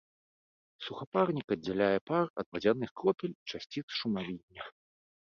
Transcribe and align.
Сухапарнік 0.85 1.47
аддзяляе 1.57 1.99
пар 2.13 2.25
ад 2.43 2.47
вадзяных 2.57 2.89
кропель 3.03 3.37
і 3.39 3.57
часціц 3.57 3.87
шумавіння. 4.03 4.63